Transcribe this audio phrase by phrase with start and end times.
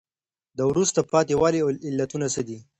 [0.57, 2.57] د وروسته پاتي والي علتونه څه دي؟